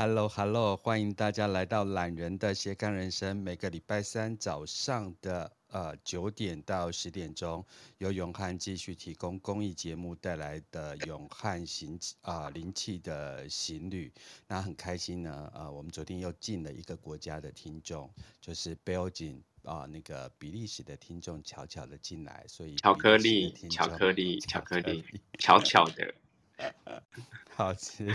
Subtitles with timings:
[0.00, 3.36] Hello，Hello，hello, 欢迎大家来到懒人的斜杠人生。
[3.36, 7.62] 每个礼拜三早上的呃九点到十点钟，
[7.98, 14.10] 由永汉继续提供公益节目带来的永汉行啊、呃、灵气的行旅。
[14.48, 18.10] 那很开心呢，呃，我们昨天又进了一个国家的听众，
[18.40, 25.04] 就是 Belgium 啊、呃，那个比利时的听众悄悄的进来，所以巧克力，巧克力，巧克力，
[25.38, 26.14] 巧巧的，
[27.54, 28.10] 好吃。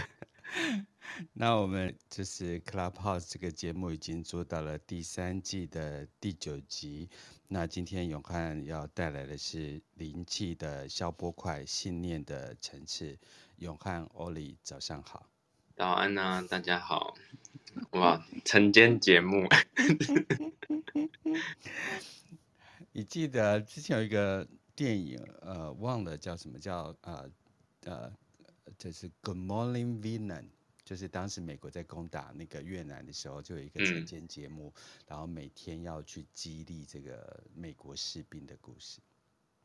[1.33, 7.09] 那我们就是 Clubhouse 这个节目已经做到了第三季的第九集。
[7.47, 13.17] 那今天永汉要带来的是灵气的消波块，信念的层次。
[13.57, 15.27] 永汉 Oli，早上好。
[15.75, 17.15] 早安啊，大家好。
[17.91, 19.47] 哇，晨间节目。
[22.93, 27.29] 你记得之前有一个电影，呃，忘了叫什么叫呃
[27.83, 28.11] 呃，
[28.77, 30.49] 就是 Good Morning Vietnam。
[30.83, 39.01] 就是当时美国在攻打那个越南的时候，就有一个晨间节目，嗯，然后每天要去激励这个美国士兵的故事。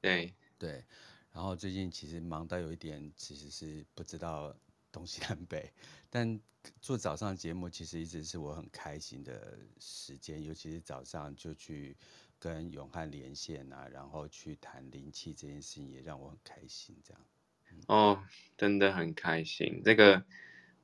[0.01, 0.83] 对对，
[1.31, 4.57] 然后最近其实忙到有一点，其实是不知道
[4.91, 5.71] 东西南北。
[6.09, 6.41] 但
[6.81, 11.95] 做早上节目其实一直是我很开心的时间，尤其是早上就去
[12.39, 16.97] 跟永汉连线啊，然后去谈灵气这件事情，也让我很开心。
[17.05, 17.40] 这样，嗯，
[17.87, 18.23] 哦，
[18.57, 19.83] 真的很开心。
[19.85, 20.25] 这个。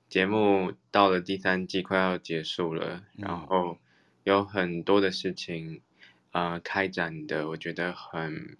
[0.09, 3.77] 节目到了第三季，快要结束了，然后
[4.23, 5.83] 有很多的事情，
[6.31, 8.57] 呃，开展的我觉得很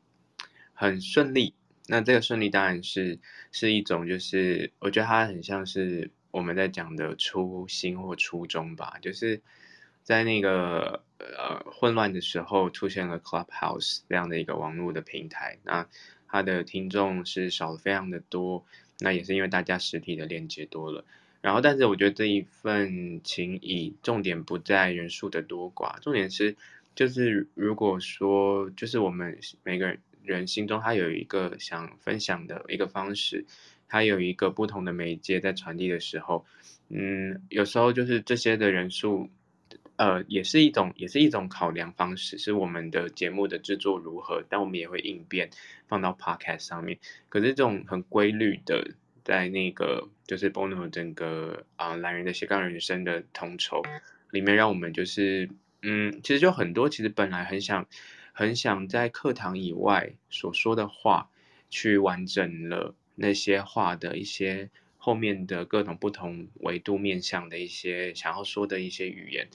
[0.75, 1.55] 很顺利。
[1.87, 3.21] 那这个顺利当然是
[3.53, 9.41] 是一种，就是我觉得它很像是我们在讲的初心或初衷吧，就是
[10.03, 15.87] 在那个呃混乱的时候出现了 Clubhouse 这样的一个网络的平台，那
[16.37, 18.63] 它的听众是少了非常的多，
[19.01, 21.03] 那也是因为大家实体的链接多了。
[21.41, 26.55] 然后，但是我觉得这一份情谊，重点不在人数的多寡，重点是，
[26.95, 33.47] 就是如果说，就是我们每个人心中他有一个想分享的一个方式，
[33.89, 36.45] 他有一个不同的媒介在传递的时候，
[36.91, 39.31] 嗯，有时候就是这些的人数，
[39.97, 45.51] 呃，也是一种，也是一种考量方式，是我们的节目的制作如何，但我们也会应变
[45.89, 46.99] 放到 Podcast 上面。
[47.29, 48.95] 可是这种很规律的。
[49.27, 53.83] 在那个就是 Bono 整个啊懒人的斜杠人生的统筹
[54.31, 55.51] 里面，让我们就是
[55.83, 57.89] 嗯，其实就很多，其实本来很想
[58.33, 61.29] 很想在课堂以外所说的话，
[61.71, 69.49] 去完整了那些话的一些后面的各种不同维度面向的一些想要说的一些语言，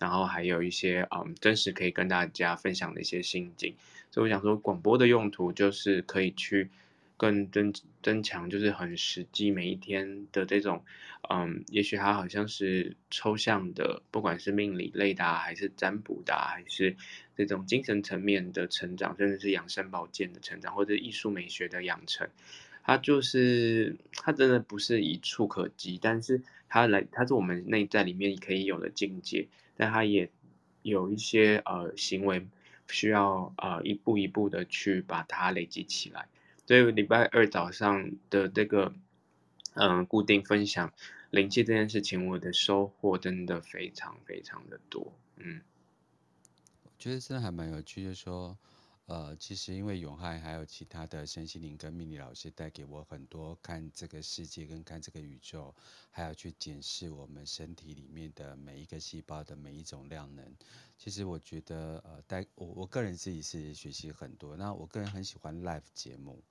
[0.00, 3.74] 然后还有一些嗯真实可以跟大家分享的一些心境，
[4.10, 6.70] 所以我想说广播的用途就是可以去。
[7.18, 10.84] 更增增强，就是很实际，每一天的这种，
[11.30, 16.94] 嗯，也许它好像是抽象的，不管是命理类的，还是占卜的，还是
[17.34, 22.28] 这种精神层面的成长，甚至是养生保健的成长，或者艺术美学的养成，
[22.84, 30.30] 它就是它真的不是一触可及，但是它来，它是我们内在里面可以有的境界，但他也
[30.82, 32.46] 有一些呃行为
[32.88, 36.28] 需要呃一步一步的去把它累积起来。
[36.66, 38.92] 所以礼拜二早上的这个，
[39.74, 40.92] 嗯，固定分享
[41.30, 45.60] 灵气这件事情，我的收获真的非常非常的多，嗯。
[46.84, 48.56] 我觉得真的还蛮有趣，就是说，
[49.06, 55.72] 呃，其实因为永汉还有其他的身心灵跟命理老师带给我很多看这个世界跟看这个宇宙，
[56.10, 60.44] 还要去检视我们身体里面的每一个细胞的每一种量能。
[60.98, 64.56] 其实我觉得，呃，带我我个人自己是学习很多。
[64.56, 66.42] 那我个人很喜欢 live 节目，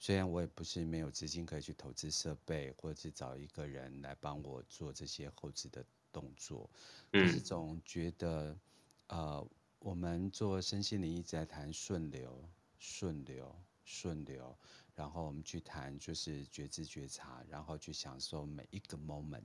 [0.00, 6.68] 虽然我也不是没有资金可以去投资设备，或者是找一个人来帮我做这些后置的动作，
[7.12, 8.58] 可是总觉得，
[9.06, 9.46] 呃。
[9.80, 12.46] 我们做身心灵一直在谈顺流、
[12.78, 14.54] 顺流、顺流，
[14.94, 19.40] 然后我们去谈就是觉知觉察，然后去享受每一个 moment。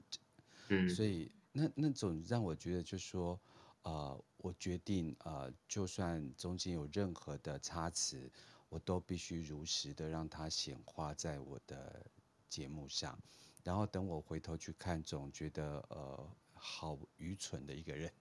[0.67, 3.39] 嗯，所以那那种让我觉得就是说，
[3.83, 8.29] 呃，我决定呃，就算中间有任何的差池，
[8.67, 12.05] 我都必须如实的让它显化在我的
[12.49, 13.17] 节目上，
[13.63, 16.29] 然后等我回头去看，总觉得呃。
[16.67, 18.11] 好愚蠢的一个人，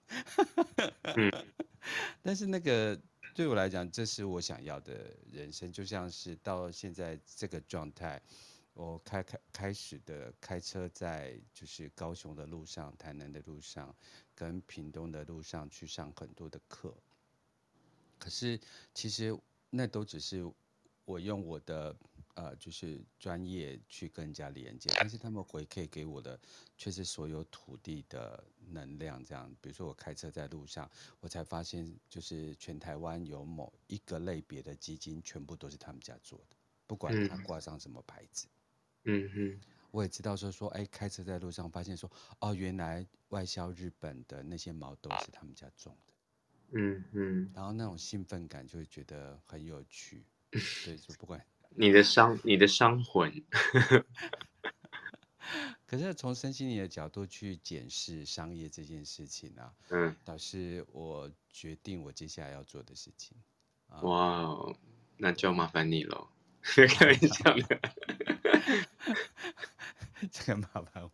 [1.15, 1.31] 嗯，
[2.21, 2.97] 但是那个
[3.33, 8.21] 对我来讲，这是我想要的人生，就像是到现在这个状态，
[8.75, 13.93] 我开开开始的开车在就是高雄的路上、台南的路上、
[14.35, 16.95] 跟屏东的路上去上很多的课，
[18.19, 18.59] 可是
[18.93, 19.35] 其实
[19.71, 20.49] 那都只是
[21.03, 21.95] 我用我的
[22.35, 26.39] 呃，就是专业去跟人家连接，但是他们回馈给我的
[26.77, 29.23] 却是所有土地的能量。
[29.23, 30.89] 这样，比如说我开车在路上，
[31.21, 38.47] 我才发现，就是全台湾有某一个类别的基金，全部都是他们家做的，不管它挂上什么牌子。
[39.05, 39.61] 嗯哼，
[39.91, 46.13] 我也知道说说，哎，开车在路上发现说，哦，原来外销日本的那些毛豆是他们家种的。
[46.71, 50.25] 嗯嗯，然后那种兴奋感就会觉得很有趣。
[50.51, 51.41] 对，就不管。
[51.75, 53.43] 你的商，你的商魂。
[55.85, 63.37] 可是从身心灵的角度去检视商业这件事情啊，嗯，导师我决定我接下来要做的事情。
[64.01, 64.75] 哇哦，
[65.17, 66.27] 那就麻烦你喽。
[66.89, 67.79] 开玩笑的，
[70.31, 71.11] 这个麻烦我。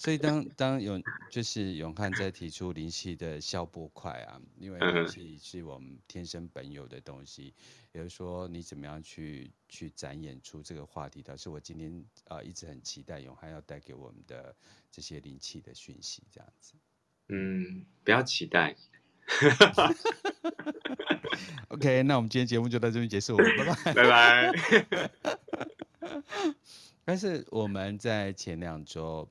[0.00, 7.52] 所以当当永就是永汉在提出灵气的消波块啊，因为灵气是我们天生本有的东西，
[7.92, 11.92] 也就是说你怎么样去去展演出这个话题，倒是我今天
[12.28, 14.54] 啊、呃、一直很期待永汉要带给我们的
[14.92, 16.74] 这些灵气的讯息，这样子。
[17.26, 18.76] 嗯，不要期待。
[21.70, 24.52] OK，那我们今天节目就到这边结束，拜拜，拜拜。
[27.04, 29.28] 但是我们在前两周。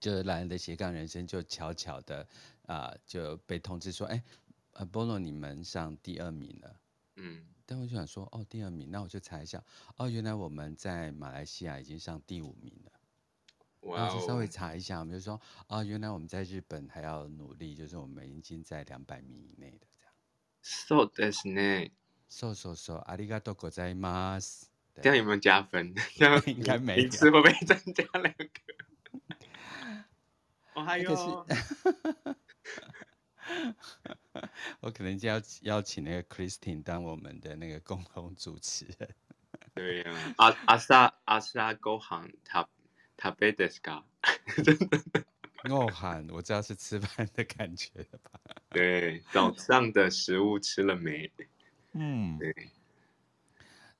[0.00, 2.26] 就是懒人的斜杠人生，就悄悄的
[2.66, 4.22] 啊、呃、就被通知说，哎，
[4.72, 6.80] 呃，波诺你们上第二名了。
[7.16, 9.62] 嗯，但我就想说，哦，第二名，那我就查一下，
[9.96, 12.92] 哦，原来我们在马来西亚已经上第五名了。
[13.80, 14.10] 哇、哦！
[14.12, 20.12] 就稍微查一下，我们就说，哦，原来我们在日本还要努力，就是我们已经在两百名以内的这样。
[20.62, 21.90] そうですね。
[22.30, 23.04] そうそうそう。
[23.06, 24.70] ありがとうございます。
[25.02, 25.94] 这样有没有加分？
[26.16, 27.04] 这样 应该没有。
[27.04, 28.48] 一次会不会增加两个？
[30.74, 31.46] 还有，
[34.80, 39.14] 我可能就要邀请那个 Christine 当我们的那个共同主持人。
[39.74, 42.66] 对呀、啊，阿阿萨阿萨ご饭食
[43.18, 44.04] 食べですか？
[44.62, 45.24] 真的，
[45.70, 48.40] 我喊，我知道是吃饭的感觉了吧？
[48.70, 51.30] 对，早上的食物吃了没？
[51.92, 52.70] 嗯，对，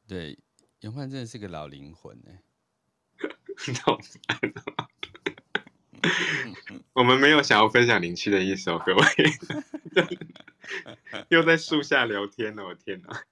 [0.06, 0.38] 对，
[0.80, 2.42] 永焕真的是个老灵魂哎。
[6.93, 9.03] 我们没有想要分享灵气的意思哦，各位。
[11.29, 13.23] 又在树下聊天了，我天哪！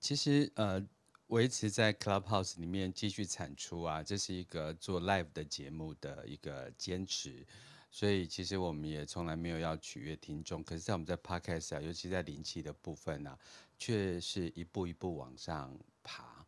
[0.00, 0.84] 其实呃，
[1.28, 7.46] 维持在 Clubhouse 里面继续产出啊，这是一个做 live 的节目的一个坚持。
[7.92, 13.36] 所以其实我们也从来没有要取悦听众，可是，在我们在 Podcast 啊，尤其在灵气的部分啊，
[13.78, 16.39] 却是一步一步往上爬。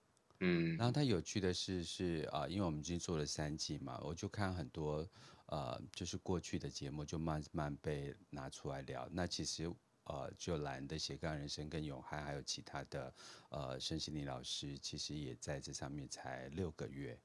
[0.44, 5.08] 嗯，然后它有趣的是，是啊、呃，因为我们已经做了三季嘛，我就看很多
[5.46, 9.08] 呃，就是过去的节目就慢慢被拿出来聊。
[9.12, 9.72] 那其实
[10.02, 13.14] 呃，就蓝的斜杠人生跟永汉还有其他的
[13.50, 17.16] 呃，申心灵老师，其实也在这上面才六个月。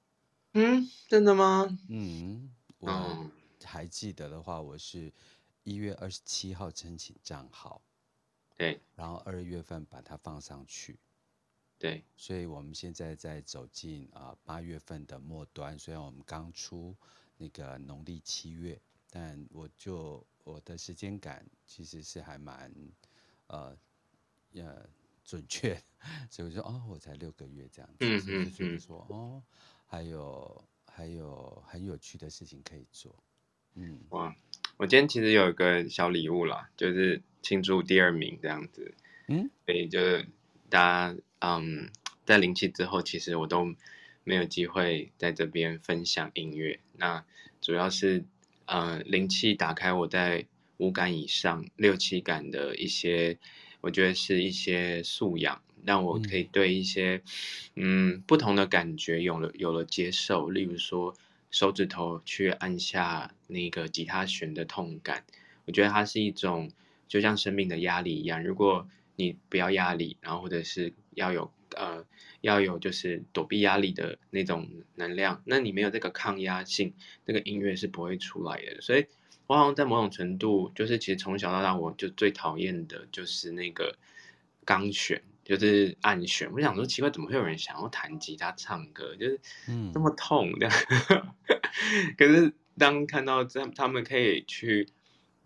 [0.54, 1.75] 嗯，真的吗？
[1.90, 3.31] 嗯，我
[3.63, 5.12] 还记得的话，我是
[5.63, 7.81] 一月二十七号申请账号，
[8.56, 11.00] 对，然后二月份把它放上去。
[11.79, 16.95] 对，所以我们现在在走进啊八月份的末端，虽然我们刚出
[17.38, 18.79] 那个农历七月，
[19.12, 22.74] 但我就我的时间感其实是还蛮
[23.47, 23.77] 呃
[24.53, 24.89] 呃
[25.24, 25.79] 准确，
[26.31, 29.44] 所以我说哦，我才六个月这样子，嗯嗯所以说哦，
[29.85, 33.15] 还有还有很有趣的事情可以做，
[33.75, 34.35] 嗯，哇，
[34.77, 38.96] 我今天其实有一个小礼物啦，就是庆祝第二名这样子，
[39.27, 40.27] 嗯，所以就是
[40.69, 40.79] 大
[41.12, 41.17] 家。
[41.39, 41.91] 嗯，
[42.25, 43.75] 在灵气之后，其实我都
[44.24, 46.79] 没有机会在这边分享音乐。
[46.93, 47.24] 那
[47.62, 48.25] 主要是，
[48.65, 50.47] 呃，灵气打开我在
[50.77, 53.38] 五感以上六七感的一些，
[53.81, 57.21] 我觉得是一些素养，让我可以对一些
[57.75, 60.50] 嗯，嗯不同的感觉有了有了接受。
[60.50, 61.15] 例如说，
[61.51, 65.24] 手指头去按下那个吉他弦的痛感，
[65.65, 66.71] 我觉得它是一种
[67.07, 68.43] 就像生命的压力一样。
[68.43, 70.93] 如果你不要压力，然后或者是。
[71.17, 72.05] 要有呃，
[72.41, 75.41] 要有就是躲避压力的那种能量。
[75.45, 76.93] 那你没有这个抗压性，
[77.25, 78.79] 那个音乐是不会出来的。
[78.81, 79.07] 所以，
[79.47, 83.97] 我好像在某种程度，就是其实从小到大，我就最讨厌的就是那个
[84.63, 86.51] 钢弦，就是按弦。
[86.53, 89.41] 我想说，奇怪，怎么会有人想要弹吉他唱歌，就是
[89.91, 90.75] 这么痛这样。
[91.09, 94.88] 嗯、 可是当看到这他们可以去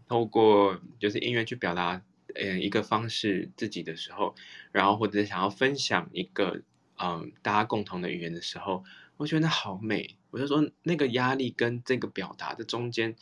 [0.09, 2.01] 透过就是音乐去表达。
[2.35, 4.35] 嗯，一个方式自己的时候，
[4.71, 6.61] 然后或者想要分享一个
[6.97, 8.83] 嗯大家共同的语言的时候，
[9.17, 10.15] 我觉得那好美。
[10.31, 13.13] 我就说那个压力跟这个表达的中间，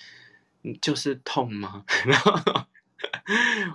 [0.79, 1.83] 就是痛吗？
[2.05, 2.67] 然后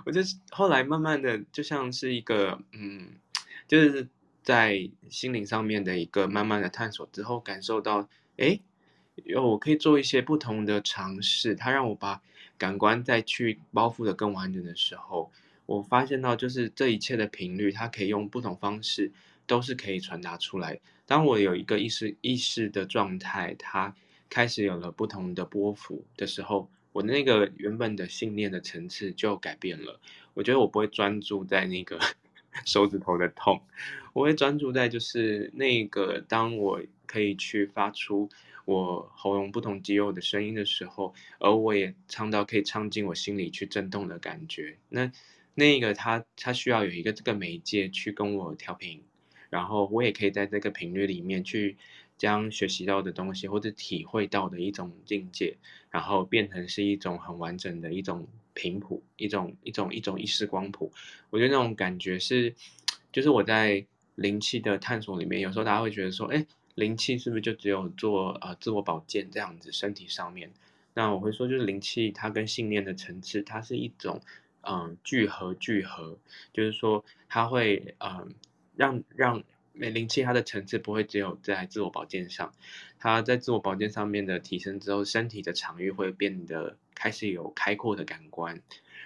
[0.05, 3.19] 我就后来慢慢的就像是一个嗯，
[3.67, 4.07] 就是
[4.41, 8.59] 在心灵上面的一个慢慢的探索之后，感受到，哎，
[9.25, 11.55] 有我可以做一些不同的尝试。
[11.55, 12.21] 它让我把
[12.57, 15.31] 感官再去包覆的更完整的时候，
[15.65, 19.11] 我发现到就是这一切的频率，它可以用不同方式，
[19.45, 20.79] 都是可以传达出来。
[21.05, 23.95] 当我有一个意识意识的状态，它
[24.29, 29.99] 开始有了不同的波幅的时候，我那个原本的信念的层次就改变了。
[30.33, 31.99] 我觉得我不会专注在那个
[32.65, 33.61] 手指头的痛，
[34.13, 38.29] 我会专注在就是那个当我可以去发出
[38.65, 44.77] 我喉咙不同肌肉的声音的时候，而我也唱到可以唱进我心里去震动的感觉。
[44.89, 45.11] 那
[45.53, 49.03] 那个它它需要有一个这个媒介去跟我调频。
[49.51, 51.77] 然后我也可以在这个频率里面去
[52.17, 55.55] 将学习到的东西或者体会到的一种境界，
[55.89, 60.91] 然后变成是一种很完整的一种频谱，一种一种一种意识光谱。
[61.29, 62.53] 我觉得那种感觉是，
[63.13, 70.51] 就是我在灵气的探索里面，有时候大家会觉得说，哎，灵气是不是就只有做呃自我保健这样子身体上面？
[70.93, 74.21] 那我会说，就是灵气它跟信念的层次，它是一种
[74.61, 76.17] 嗯聚合聚合，
[76.53, 78.33] 就是说它会嗯。
[78.77, 79.41] 让让
[79.71, 82.53] 灵气它的层次不会只有在自我保健上，
[82.99, 88.61] 它在自我保健上面的提升之后，身体的场域会变得开始有开阔的感官，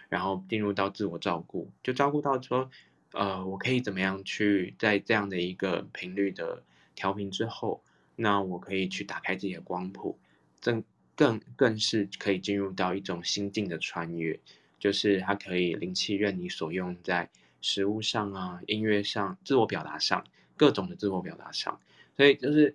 [0.09, 2.71] 然后进入到自我照顾，就照顾到说，
[3.11, 6.63] 呃，我可以怎么样去在这样的一个频率的
[6.99, 7.81] 调频之后，
[8.17, 10.19] 那我可以去打开自己的光谱，
[10.61, 10.83] 更
[11.15, 14.37] 更更是可以进入到一种心境的穿越，
[14.77, 17.29] 就是它可以灵气任你所用在。
[17.61, 20.23] 食物上啊，音乐上，自我表达上，
[20.55, 21.77] 各种的自我表达上，
[22.15, 22.73] 所以就是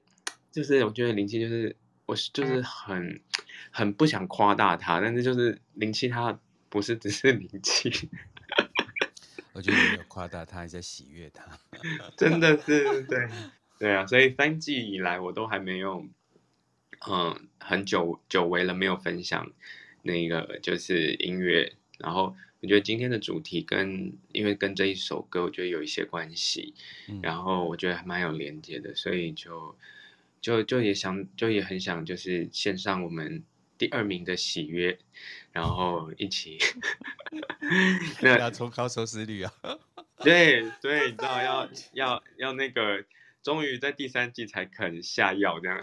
[0.52, 3.18] 就是我觉得灵气就是我是就是很
[3.70, 6.38] 很不想夸大它，但是就是灵气它
[6.68, 7.90] 不是只是灵气，
[9.56, 11.58] 我觉得没有夸大它，还在喜悦它，
[12.18, 13.26] 真的是对
[13.84, 16.06] 对啊，所以三季以来我都还没有
[17.08, 19.52] 嗯很久久违了没有分享
[20.02, 22.34] 那个就是音乐，然后。
[22.60, 26.72] 我觉得今天的主题跟因为跟这一首歌，我觉得有一些关系，
[27.10, 29.76] 嗯、然后我觉得还蛮有连接的，所以就
[30.40, 33.44] 就就也想就也很想就是献上我们
[33.76, 34.98] 第二名的喜悦，
[35.52, 36.56] 然后一起
[38.22, 39.52] 那要冲高收视率啊！
[40.20, 43.04] 对 对，你知道要要要那个，
[43.44, 45.80] 终于在第三季才肯下药这样，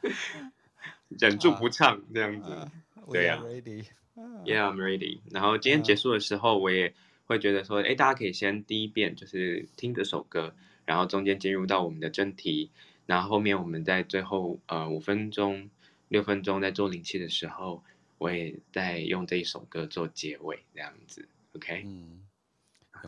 [1.10, 2.72] 忍住不唱这样子，啊、
[3.12, 3.42] 对呀、啊。
[4.46, 5.18] Yeah, I'm ready.
[5.30, 6.94] 然后今天结束的时候，我也
[7.26, 10.54] 会觉得说，哎，大家可以先第一遍就是听这首歌，
[10.86, 12.70] 然后中间进入到我们的真题，
[13.04, 15.68] 然后后面我们在最后呃五分钟、
[16.08, 17.84] 六分钟在做灵气的时候，
[18.16, 21.82] 我也在用这一首歌做结尾，这样子，OK？
[21.84, 22.25] 嗯，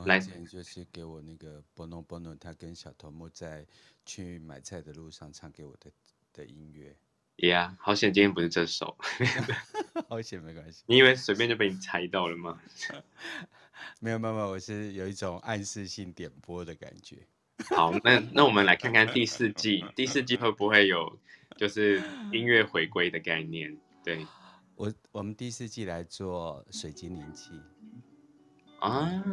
[0.04, 3.66] 来，就是给我那个 Bono Bono，他跟小头目在
[4.04, 5.90] 去买菜的路上唱给我的
[6.32, 6.96] 的音乐。
[7.36, 8.96] Yeah，好险今天不是这首。
[10.08, 10.82] 好险没关系。
[10.86, 12.60] 你以为随便就被你猜到了吗？
[14.00, 17.26] 没有没有没有，我是有一种暗示性点播的感觉。
[17.76, 21.16] 好，那那我们来看看第四季， 第四季会不会有
[21.56, 22.02] 就是
[22.32, 23.76] 音乐回归的概念？
[24.02, 24.26] 对，
[24.74, 27.52] 我我们第四季来做水晶灵气
[28.80, 29.24] 啊。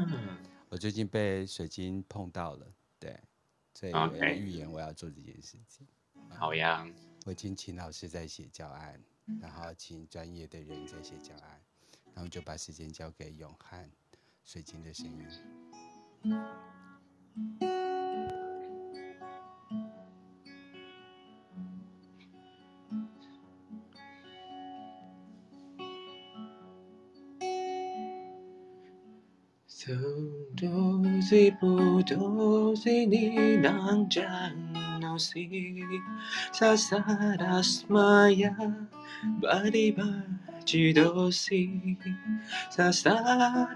[0.69, 2.65] 我最近被水晶碰到了，
[2.99, 3.19] 对，
[3.73, 5.87] 所以我预言我要做这件事情。
[6.13, 6.35] Okay.
[6.35, 6.85] 好呀。
[7.25, 9.01] 我已经请老师在写教案，
[9.41, 11.59] 然后请专业的人在写教案，
[12.13, 13.89] 然后就把时间交给永汉
[14.43, 15.27] 水晶的声音。
[29.77, 29.91] 走
[30.55, 30.69] 到
[31.29, 34.25] 这步，都是你能将
[35.01, 35.37] 我死。
[36.53, 36.97] 傻傻
[37.35, 38.55] 的玛雅，
[39.41, 40.01] 巴蒂巴
[40.63, 41.97] 吉多西。
[42.71, 43.09] 傻傻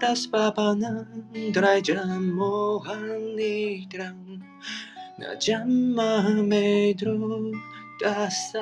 [0.32, 1.06] 爸爸，能
[1.52, 2.98] 带来这么欢
[3.36, 4.40] 乐的人。
[5.18, 7.14] 那这么美的
[8.02, 8.58] 大沙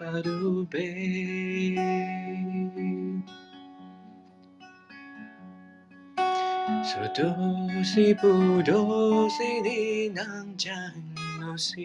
[0.00, 1.76] 巴鲁贝。
[6.82, 7.24] 数多
[7.84, 7.94] 少，
[8.64, 10.74] 多少年能将
[11.40, 11.76] 我思？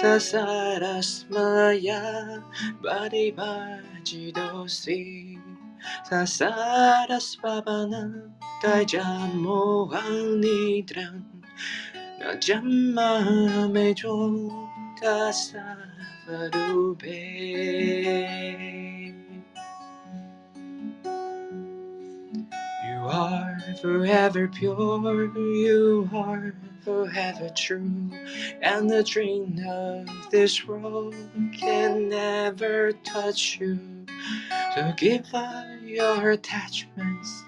[0.00, 0.44] 三山
[0.80, 2.00] 那山呀，
[2.80, 3.42] 不离不
[4.04, 4.90] 弃都是。
[6.04, 6.48] 三山
[7.08, 8.30] 那山，爸爸能
[8.62, 9.02] 带着
[9.44, 10.00] 我往
[10.40, 11.24] 里钻，
[12.20, 13.20] 那山妈
[13.68, 14.52] 妈捉住
[15.00, 15.58] 他，啥
[16.52, 17.06] 都不怕。
[23.02, 26.54] You are forever pure, you are
[26.84, 28.10] forever true,
[28.62, 31.12] and the dream of this world
[31.52, 33.80] can never touch you.
[34.76, 37.42] So give up your attachments,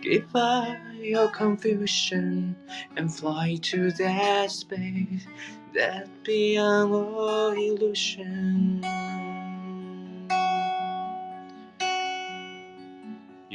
[0.00, 2.54] give up your confusion,
[2.96, 5.26] and fly to that space
[5.74, 8.84] that beyond all illusion.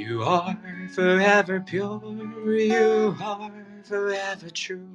[0.06, 0.56] You are
[0.94, 2.00] forever pure,
[2.46, 3.52] you are
[3.84, 4.88] forever true,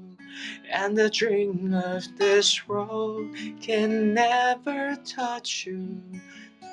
[0.71, 6.01] and the dream of this world can never touch you.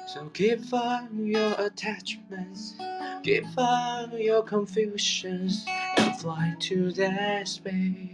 [0.06, 2.76] So give up your attachments,
[3.24, 5.66] give up your confusions,
[5.98, 8.12] and fly to that space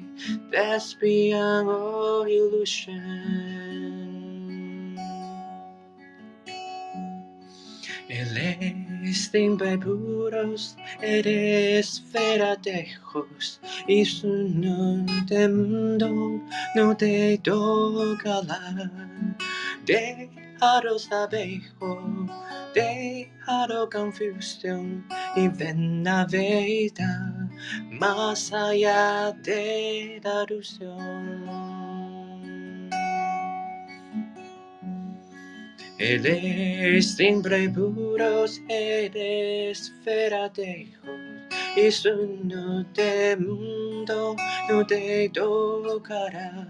[0.50, 4.03] that's beyond all illusion.
[8.16, 16.44] El siempre puros, eres verdaderos, y su mundo
[16.76, 18.92] no te tocará.
[19.88, 22.30] Déjalo abejos,
[22.76, 27.50] déjalo confusión, y ven a vida
[27.90, 31.83] más allá de la ilusión.
[36.06, 40.90] Eres siempre puros, eres verdaderos,
[41.78, 44.36] y su no de mundo
[44.68, 46.68] no te tocará.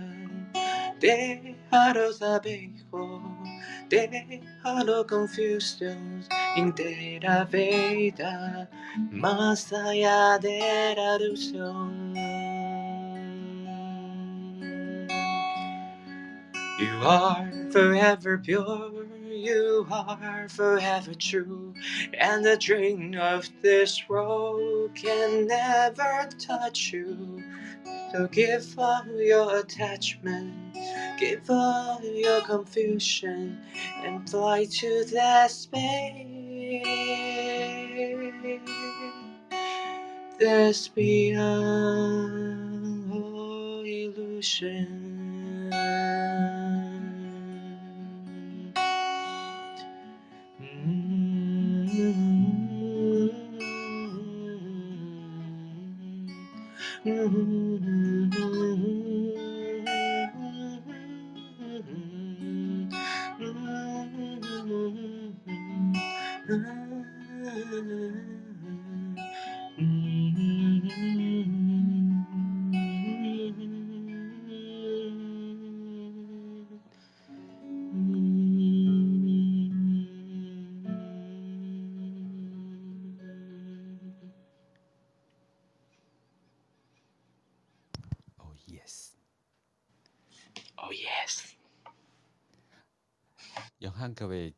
[0.99, 3.23] Déjalo abejos,
[3.89, 6.23] déjalo confusión,
[6.55, 8.69] entera vida,
[9.09, 12.13] más allá de la ilusión.
[16.79, 19.02] You are forever pure,
[19.33, 21.73] you are forever true,
[22.19, 27.43] and the dream of this world can never touch you.
[28.11, 30.75] So give up your attachment,
[31.19, 33.59] give up your confusion,
[34.03, 36.83] and fly to that space
[40.39, 42.33] that's beyond
[43.11, 45.22] all illusion.
[57.05, 57.92] Mm-hmm.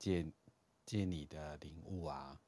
[0.06, 0.24] 借
[0.86, 2.39] 借你的领悟啊，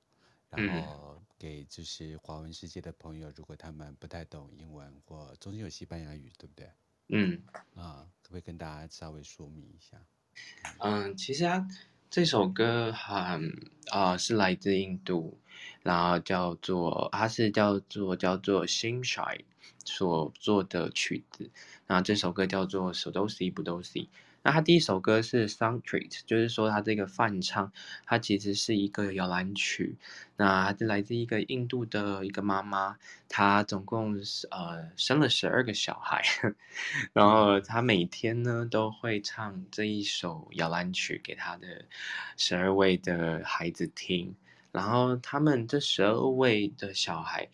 [0.52, 6.70] 然后给就是华文世界的朋友，如果他们不太懂英文或中间有西班牙语，对不对？
[7.08, 7.42] 嗯，
[7.74, 9.98] 啊，可不可以跟大家稍微说明一下？
[10.78, 11.68] 嗯，其实啊，
[12.12, 13.10] 这首歌很
[13.88, 15.40] 啊、呃、是来自印度，
[15.82, 19.46] 然后叫做它是叫做叫做 Shimshai
[19.84, 21.50] 所做的曲子，
[21.88, 24.10] 那这首歌叫做 Sodosi Budosi。
[24.44, 27.72] 那他第一首歌是 Song Treat，就是说他这个梵唱，
[28.06, 29.98] 它其实是一个摇篮曲。
[30.38, 32.98] 那来自一个印度的一个妈妈，
[33.28, 34.16] 她总共
[34.52, 36.24] 呃生了十二个小孩，
[37.12, 41.86] 然后她每天呢都会唱这一首摇篮曲给她的
[42.38, 44.36] 十二位的孩子听。
[44.72, 47.50] 然后他们这十二位的小孩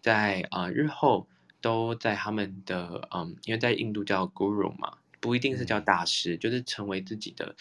[0.00, 1.26] 在，在呃日后
[1.60, 4.96] 都在他们的嗯，因为在印度叫 Guru 嘛。
[5.20, 7.54] 不一定是叫大师，嗯、就是成为自己的，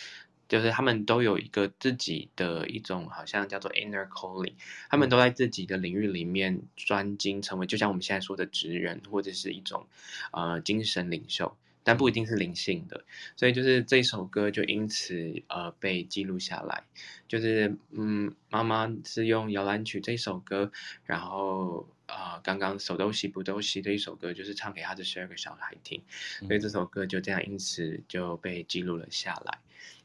[0.47, 4.53] 就是他们都有一个自己的一种，好像叫做 inner calling，
[4.89, 9.87] 他们都在自己的领域里面专精，成为就像我们现在说的职人或者是一种
[10.31, 13.03] 呃精神领袖，但不一定是灵性的，
[13.35, 16.83] 所以就是这首歌就因此呃被记录下来，
[17.27, 20.71] 就是嗯妈妈是用摇篮曲这首歌，
[21.05, 21.87] 然后。
[22.07, 26.01] 啊、呃，刚刚手都洗不都洗的一首歌，就是唱给他的十二个小孩听，
[26.47, 29.59] 所以这首歌就这样因此就被记录了下来。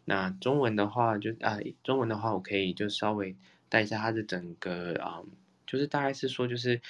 [0.04, 3.36] 那中文的话就，就啊，中文的话，我可以就稍微
[3.68, 5.30] 带一下它的整个啊、嗯，
[5.64, 6.80] 就是大概是说，就是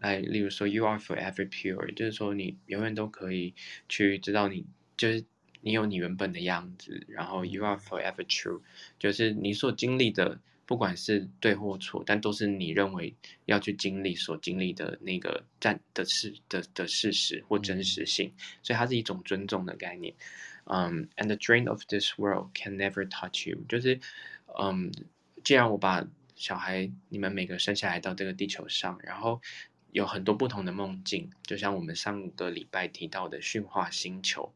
[0.00, 3.54] 来，例如说，You are forever pure，就是说你永远都可以
[3.88, 4.66] 去知道你，
[4.96, 5.24] 就是
[5.60, 8.60] 你有你原本的样子，然后 You are forever true，
[8.98, 10.40] 就是你所经历的。
[10.68, 20.14] 不管是对或错，但都是你认为要去经历所经历的那个战的事的的事实或真实性，嗯、所以它是一种尊重的概念。
[20.64, 23.98] 嗯、um,，and the drain of this world can never touch you，就是，
[24.60, 24.92] 嗯，
[25.42, 29.40] 既然我把小孩你们每个生下来到这个地球上，然后。
[29.92, 34.52] 有很多不同的梦境，就像我们上个礼拜提到的驯化星球，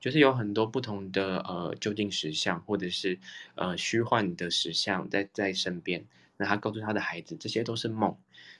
[0.00, 3.18] 就是有很多不同的呃究竟实相，或者是
[3.56, 6.04] 呃虚幻的实相在在身边。
[6.36, 8.16] 那他告诉他的孩子，这些都是梦，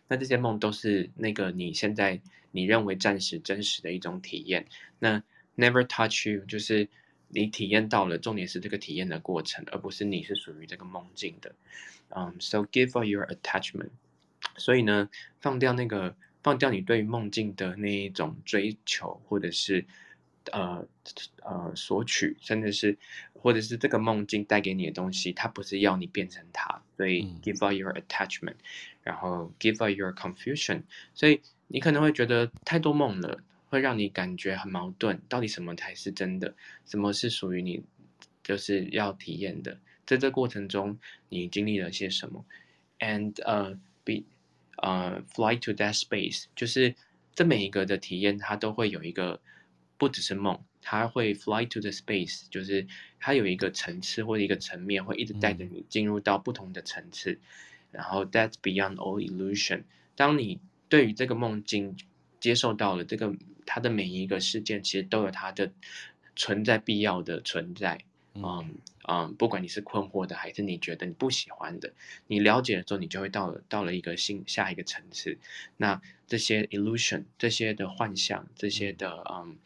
[0.08, 4.66] 那这些梦都是那个你现在你认为暂时真实的一种体验。
[4.98, 5.22] 那
[5.56, 6.88] never touch you 就是
[7.28, 11.54] 你体验到了，重点是这个体验的过程，而不是你是属于这个梦境的。
[12.08, 13.90] 嗯、，So give up your attachment。
[14.58, 15.08] 所以呢，
[15.40, 19.84] 放掉那个，放掉你对梦境的那一种追求，或者是
[20.52, 20.86] 呃
[21.42, 22.96] 呃索取，甚至是
[23.34, 26.82] 或者是这个梦境带给你的东西，它不是要你变成它。
[26.96, 28.54] 所以 give up your attachment，
[29.02, 30.82] 然后 give up your confusion。
[31.14, 35.20] 所以你可能会觉得太多梦了，会让你感觉很矛盾。
[35.28, 36.54] 到底什么才是真的？
[36.86, 37.82] 什么是属于你，
[38.42, 39.78] 就是要体验的？
[40.06, 42.44] 在这过程中，你经历了些什么
[43.00, 44.22] ？And 呃、uh, be
[44.76, 46.94] 呃、uh,，fly to that space，就是
[47.34, 49.40] 这每一个的体验，它都会有一个，
[49.96, 52.86] 不只是梦，它会 fly to the space，就是
[53.18, 57.32] 它有一个层次或者一个层面，会一直带着你进入到不同的层次。
[57.32, 57.40] 嗯、
[57.92, 59.84] 然后 that's beyond all illusion。
[60.14, 61.96] 当你对于这个梦境
[62.38, 63.34] 接受到了这个
[63.64, 65.72] 它的每一个事件，其实都有它的
[66.34, 67.98] 存在必要的存在。
[68.34, 68.76] 嗯
[69.08, 71.92] 嗯，不管你是困惑的，还是你觉得你不喜欢的，
[72.26, 75.38] 你了解了之后，你就会到了到了一个新下一个层次。
[75.76, 79.58] 那这些 illusion，这些的幻象，这些的嗯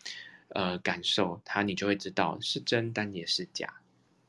[0.51, 3.75] 呃感受，它你就会知道是真，但也是假。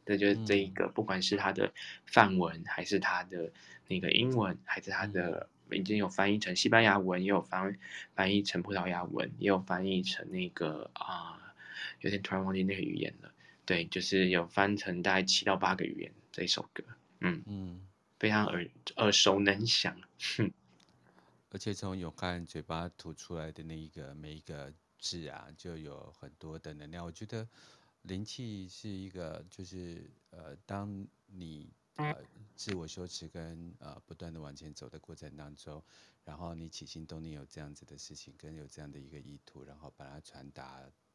[0.05, 1.71] 这就是这一个，不管是它的
[2.05, 3.51] 范文，还是它的
[3.87, 7.77] 那个英文，还是它的已经有翻译成西班牙文，也有翻
[8.15, 11.53] 翻译成葡萄牙文，也有翻译成那个啊、呃，
[12.01, 13.30] 有点突然忘记那个语言了。
[13.65, 16.83] 对，就是有翻成大概七到八个语言这一首歌，
[17.19, 17.87] 嗯嗯，
[18.19, 19.95] 非常耳耳熟能详，
[20.37, 20.51] 哼，
[21.51, 27.05] 而且从永汉嘴巴吐出来的那一个每一个字啊，就有很多的能量。
[27.05, 27.47] 我觉得
[28.01, 32.15] 灵气是一个，就是呃，当你呃
[32.55, 35.81] 自我修持跟呃不断的往前走的过程当中，
[36.25, 40.65] 然后你起心动念有这样子的事情，跟有这样的一个意图，然后把它传达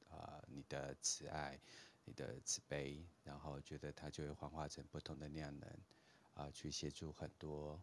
[0.08, 1.58] 啊、呃，你的慈爱。
[2.06, 5.68] 你的慈悲，然后觉得它就会幻化成不同的量能，
[6.34, 7.82] 啊、呃，去协助很多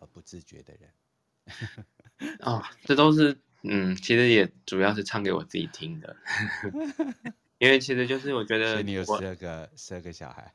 [0.00, 0.90] 呃不自觉的人。
[2.40, 6.16] 哦，这都是嗯，其实也主要是唱给我自己听的，
[7.58, 10.54] 因为其实就是我觉得，你有十二个十二个小孩。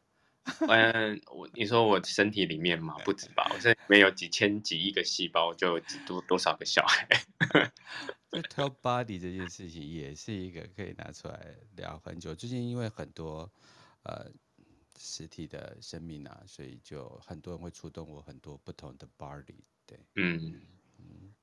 [0.68, 3.52] 嗯， 我你说我身体里面嘛，不止吧？
[3.54, 7.08] 我这里面有几千几亿个细胞，就有几多多少个小孩。
[8.32, 12.36] 这 tell body 这件事情也是一个可以拿出来聊很久。
[12.36, 13.52] 最近因为很多
[14.04, 14.32] 呃
[14.98, 19.56] 实体的生命啊，所以就很多人会触动我很多不同的 body。
[19.86, 20.62] 对，嗯
[20.98, 21.34] 嗯。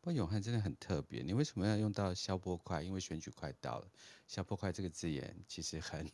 [0.00, 2.82] 不过永汉真的很特别，你为什么要用到消波块？
[2.82, 3.90] 因为选举快到了，
[4.26, 6.10] 消波块这个字眼其实很。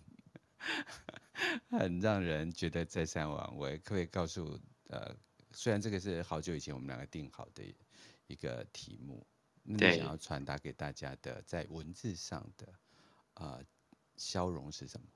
[1.70, 5.14] 很让人觉得在三王，我也可以告诉呃，
[5.52, 7.62] 虽然这个是好久以前我们两个定好的
[8.26, 9.24] 一个题目，
[9.68, 12.68] 那你想要传达给大家的在文字上的
[13.34, 13.62] 呃
[14.16, 15.06] 消融是什么？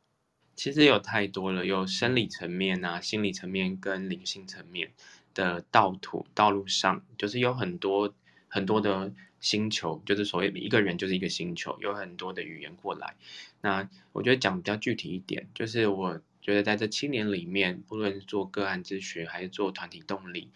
[0.54, 4.92] 其实有太多了，有生理层面啊、心理层面跟灵性层面
[5.34, 8.14] 的道途道路上，就是有很多
[8.48, 9.12] 很多的。
[9.42, 13.16] 星球就是所谓一个人就是一个星球，有很多的语言过来。
[13.60, 20.52] 那我觉得讲比较具体一点，就是我觉得在这七年里面，不论是做个案咨询，还是做团体动力，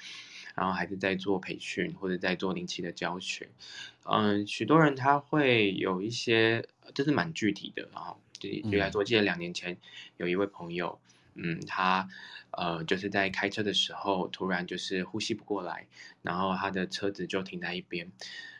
[0.57, 3.47] 然后还是在做培训或者在做灵气的教学，
[4.05, 7.87] 嗯，许多人他会有一些，这是蛮具体的。
[7.93, 9.77] 然后就就来说，记得两年前
[10.17, 10.99] 有一位朋友，
[11.35, 12.09] 嗯，他
[12.53, 15.87] 呃就是在开车的时候，突然就是呼吸不过来，
[16.23, 18.11] 然后他的车子就停在一边。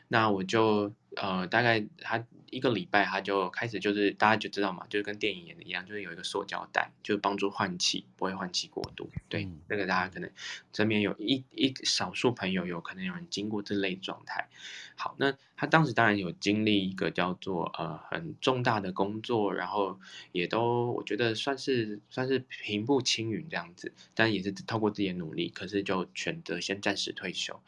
[0.07, 9.09] 那我就呃，大概他一个礼拜，他就开始就是大家就知道嘛，就是跟电影演的一样，就是有一个塑胶袋，就是帮助换气，不会换气过度。
[9.27, 10.29] 对，嗯、那个大家可能
[10.73, 14.47] 身边有一一少数朋友有可能有人经过这类状态。
[14.95, 19.99] 好，那他当时当然有经历一个叫做呃很重大的工作，然后
[20.31, 27.61] 也都我觉得算是算是平步青云这样子，但也是透过自己的努力，可是就选择先暂时退休。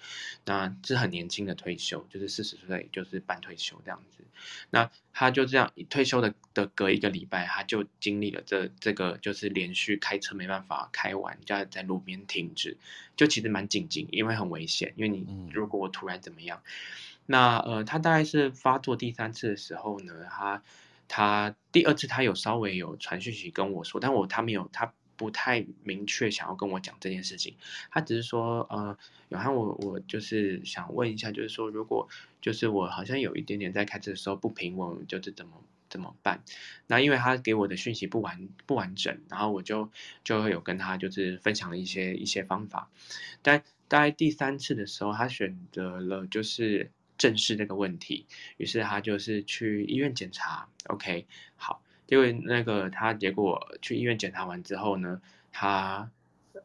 [0.45, 4.23] 那是很年轻的退休，就是四十岁，就是半退休这样子。
[4.71, 12.77] 那他就这样退休的的隔一个礼拜，他就经历了这这个就是连续开车没办法开完，就要在路边停止，
[13.15, 16.71] 就其实蛮紧急，因为很危险，因为你如果突然怎么样，嗯、
[17.27, 20.63] 那呃他大概是发作第三次的时候呢，他
[21.07, 24.93] 他第二次他有稍微有传讯息跟我说，但我他没有他。
[25.19, 27.55] 不太明确想要跟我讲这件事情，
[27.91, 32.07] 他只是说，呃，有汉，我我就是想问一下，就是说，如果
[32.41, 36.41] 就是我好像有一点点在开车的时候不平稳，就是怎么怎么办？
[36.87, 39.91] 那因为他给我的讯息不完不完整，然后我就
[40.23, 42.89] 就会有跟他就是分享了一些一些方法，
[43.41, 51.25] 但大概第三次的时候，他选择了就是正视这个问题，于是他就是去医院检查，OK，
[51.57, 51.81] 好。
[52.09, 56.09] 因为那个他结果去医院检查完之后呢，他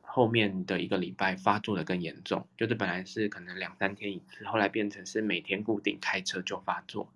[0.01, 7.09] 后面的一个礼拜发作的更严重，就是本来是可能两三天一次，后来变成是每天固定开车就发作。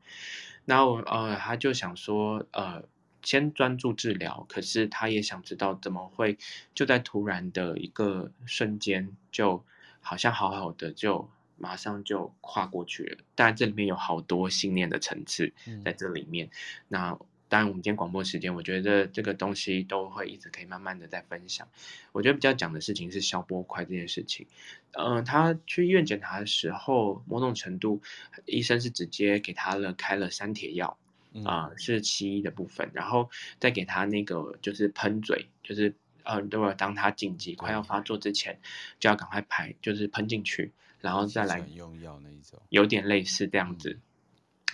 [0.66, 2.84] 然后呃，他就想说呃，
[3.22, 6.36] 先专注治疗，可是他也想知道怎么会
[6.74, 9.64] 就在突然的一个瞬间，就
[10.00, 13.18] 好像好好的就马上就跨过去了。
[13.34, 16.50] 当然这里面有好多信念的层次在这里面，嗯、
[16.88, 17.18] 那。
[17.48, 21.66] 当然，我们今天广播时间，我觉得这个东西都会一直可以慢慢的在分享。
[22.12, 24.46] 我觉得比较讲的事情是消波块这件事情。
[24.92, 28.02] 嗯、呃，他去医院检查的时候，某种程度，
[28.44, 30.98] 医生是直接给他了开了三铁药，
[31.44, 36.74] 啊、呃，是西医的部分，然后再给他那个就是喷嘴，就是呃，对吧？
[36.74, 38.60] 当他紧急快要发作之前，
[39.00, 43.92] 就要赶快排，就是喷进去，然后再来用药那一种，有点类似这样子。
[43.92, 44.00] 嗯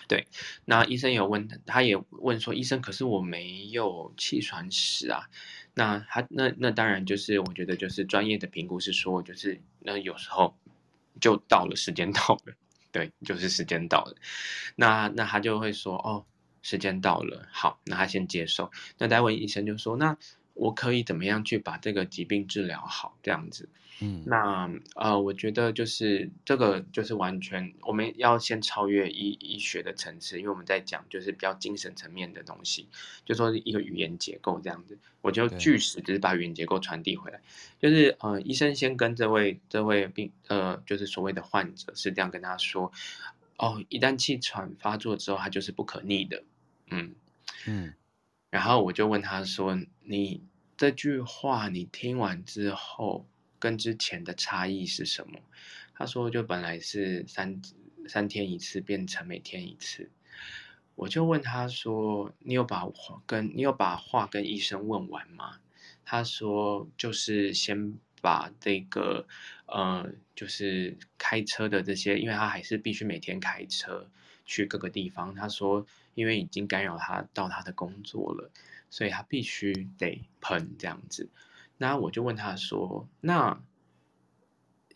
[0.07, 0.27] 对，
[0.65, 5.29] 那医生有问，他他也问说，医生，可是我没有气喘史啊。
[5.75, 10.57] 那他那那当然就是，我觉得就是专业的评估是说，就是那有时候
[11.21, 12.55] 就到了时间到了，
[12.93, 14.17] 对，就是时间到了。
[14.77, 16.25] 那那他就会说，哦，
[16.63, 18.71] 时间到了，好，那他先接受。
[18.99, 20.17] 那待会医生就说，那
[20.53, 23.19] 我可以怎么样去把这个疾病治疗好？
[23.23, 23.69] 这样子。
[24.01, 32.89] 嗯，那呃，我觉得就是这个，就是完全我们要先超越医医学的层次，因为我们在讲就是比较精神层面的东西，
[33.25, 34.99] 就说一个语言结构这样子。
[35.21, 37.41] 我就据实只是把语言结构传递回来，
[37.79, 42.91] 就是呃，医生先跟这位这位病呃，就是所谓的患者是这样跟他说，
[43.59, 46.43] 哦，一旦气喘发作之后，它就是不可逆的，
[46.91, 47.15] 嗯
[47.67, 47.95] 嗯。
[48.51, 50.43] 然后我就问他说，你
[50.77, 53.25] 这句话你听完之后。
[53.65, 55.41] 跟之前的差异是什么？
[55.95, 57.63] 他说，就本来是三
[58.07, 60.11] 三天一次，变成每天一次。
[60.97, 65.61] 我就问他说：“你有把话跟你有把话跟医生问完吗？”
[66.05, 69.27] 他说：“就是先把这个
[69.65, 74.11] 呃，就是开车的这些，因为他还是必须每天开车
[74.45, 75.35] 去各个地方。
[75.35, 78.51] 他说，因为已经干扰他到他的工作了，
[78.91, 81.31] 所以他必须得喷这样子。”
[81.77, 83.61] 那我就问他说：“那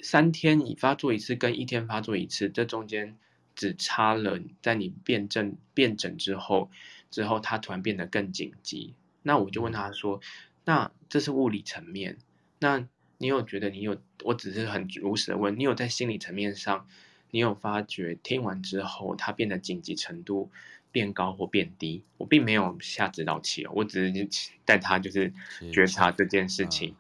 [0.01, 3.19] 三天你发作一次，跟一天发作一次，这中间
[3.57, 6.71] 只差了在你辨证辨诊之后，
[7.11, 8.95] 之后他突然变得更紧急。
[9.23, 10.21] 那我就问他说：
[10.65, 12.19] 那这是物理层面，
[12.61, 12.87] 那
[13.19, 14.01] 你有觉得你有？
[14.25, 16.87] 我只是很如实的问你，有在心理层面上，
[17.33, 20.51] 你有发觉听完之后他变得紧急程度？”
[20.91, 24.29] 变高或变低，我并没有下指导棋哦，我只是
[24.65, 25.33] 带他就是
[25.73, 26.97] 觉察这件事情。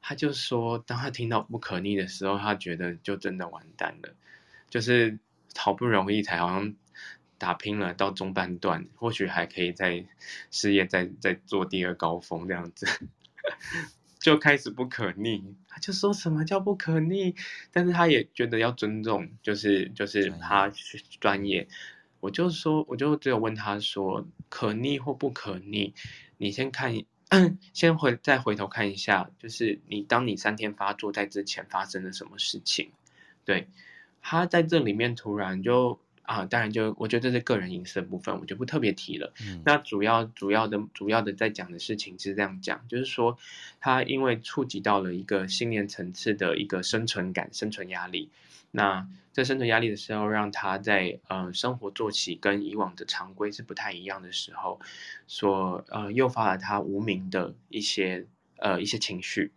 [0.00, 4.14] 他就说，当他听到不可逆的时候，他觉得就真的完蛋了，
[4.70, 5.18] 就是
[5.56, 6.74] 好不容易才好像
[7.38, 10.06] 打拼了到中半段，或许还可以在
[10.50, 12.86] 事业再再做第二高峰这样子，
[14.20, 15.56] 就开始不可逆。
[15.68, 17.34] 他就说什么叫不可逆？
[17.72, 20.72] 但是他也觉得要尊重，就是就是他
[21.18, 21.66] 专业。
[22.26, 25.94] 我就说，我就只有问他说，可逆或不可逆，
[26.38, 26.92] 你先看，
[27.72, 32.90] 先回再回头看一下，就是你当你三天发作在之前发生了什么事情？
[33.44, 33.68] 对，
[34.20, 39.32] 他在这里面突然就啊，当然就我觉得这是个人隐私的部分，我就不特别提了。
[39.42, 43.38] 嗯、那主要主要的主要的在讲的事情是这样讲，就是说
[43.78, 48.28] 他因为触及到了一个信念层次的一个生存感、生存压力。
[48.76, 54.78] 那在生存压力的时候，让他在呃生活作息跟以往的常规是不太一样的时候，
[55.26, 58.26] 所呃诱发了他无名的一些
[58.58, 59.54] 呃一些情绪。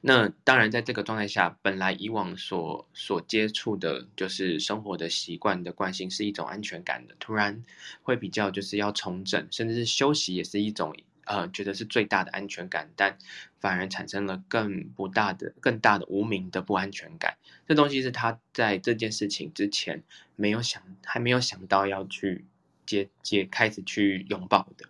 [0.00, 7.62] 那当然，在这个状态下，本来以往所所接触的，就是生活的习惯的惯性是一种安全感的，突然
[8.02, 10.92] 会比较就是要重整，甚至是休息也是一种
[11.26, 13.18] 呃觉得是最大的安全感，但
[13.60, 17.36] 反而产生了更不大的、更大的无名的不安全感。
[17.66, 20.02] 这东西是他在这件事情之前
[20.36, 22.44] 没有想，还没有想到要去
[22.86, 24.86] 接接开始去拥抱的。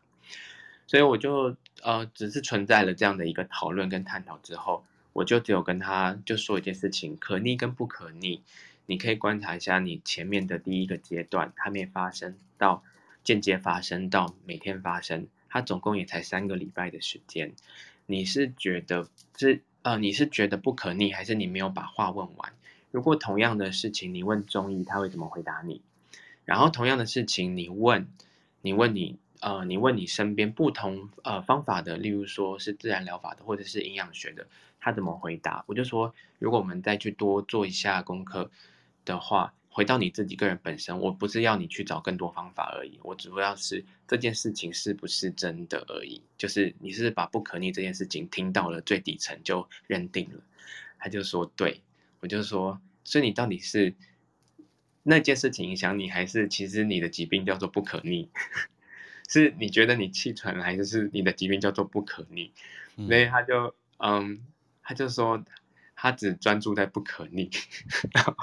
[0.87, 8.43] 所以我就呃只是存在了这样的一个讨论跟探讨之后，我就只有跟他就说一件事情：可逆跟不可逆。
[8.87, 12.85] 你可以观察一下你前面的第一个阶段，还没发生到
[13.23, 17.53] 间接发生到每天发生，它总共也才三个礼拜的时间。
[18.07, 22.53] 你是觉得是呃你是觉得不可逆，还是你没有把话问完？
[22.91, 25.81] 如果同样的事情你问中医，他会怎么回答你？
[26.45, 28.09] 然后同样的事情你问
[28.63, 34.49] 你问你呃你问你身边不同呃方法的，例如说是自然疗法的，或者是营养学的，
[34.81, 35.63] 他怎么回答？
[35.69, 38.51] 我就说，如果我们再去多做一下功课。
[39.07, 50.41] 的话，回到你自己个人本身，我不是要你去找更多方法而已，我主要是这件事情是不是真的而已，就是你是把不可逆这件事情听到了最底层就认定了，
[51.01, 51.83] 他就说对，
[52.21, 53.97] 我就说，所以你到底是
[55.03, 58.31] 那件事情影响你，还是其实你的疾病叫做不可逆？
[59.29, 62.53] 是你觉得你气喘了，还是是你的疾病叫做不可逆？
[63.09, 64.47] 所以他就嗯，
[64.85, 65.45] 他就说。
[65.97, 67.49] 他只专注在不可逆，
[68.13, 68.35] 然后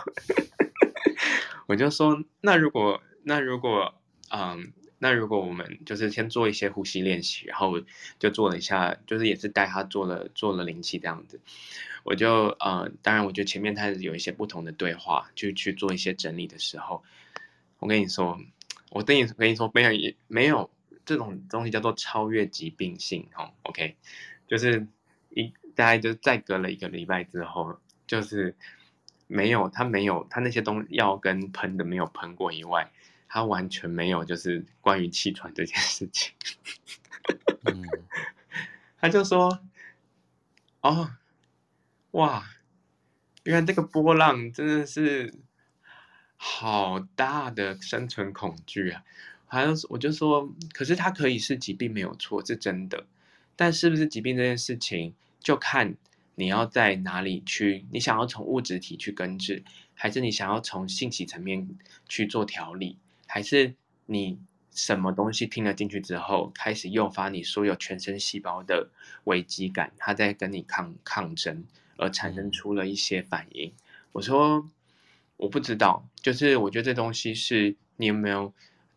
[1.71, 3.95] 我就说，那如果那如果
[4.29, 7.79] 嗯，那如果我们就是先做一些呼吸练习，然后
[8.19, 11.39] 就做了一下，就是也是带他做了做了灵气这样子，
[12.03, 17.05] 我就呃，当然我觉得前面他有一些不同的对话，就去做一些整理的时候，
[17.79, 18.37] 我跟你说，
[18.89, 20.69] 我跟你跟你说，没有也没有
[21.05, 23.95] 这种东西叫做超越疾病性哦，OK，
[24.45, 24.85] 就是
[25.29, 25.53] 一。
[25.73, 28.53] 大概就再隔了一个礼拜之后，就是
[29.31, 32.91] 没有他没有他那些东西药跟喷的没有喷过以外，
[33.29, 36.33] 他完全没有就是关于气喘这件事情。
[37.63, 37.87] 嗯、
[38.99, 39.61] 他就说
[40.81, 41.11] ：“哦，
[42.11, 42.43] 哇，
[43.43, 45.33] 原来这个波浪真的是
[46.35, 49.03] 好大的生存恐惧啊！”
[49.47, 53.05] 好像是我就说，可是它可以是疾病没有错，是真的，
[53.55, 55.13] 但是不是疾病这件事情？
[55.39, 55.95] 就看
[56.41, 61.69] 你要在哪里去，你想要从物质体去根治，还是你想要从信息层面
[62.09, 63.75] 去做调理，还是
[64.07, 64.39] 你
[64.71, 68.89] 什么东西听了进去之后，开始诱发你所有全身细胞的
[69.25, 71.63] 危机感，它在跟你抗抗争，
[71.97, 73.71] 而产生出了一些反应。
[74.11, 74.67] 我说
[75.37, 78.51] 我不知道，就是我觉得这东西是你有没有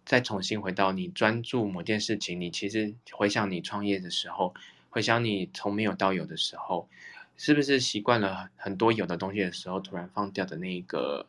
[0.07, 4.55] 再重新回到你专注某件事情，你其实回想你创业的时候。
[4.91, 6.89] 回想你从没有到有的时候，
[7.37, 11.27] 是不是习惯了很多有的东西的时候，突然放掉的那个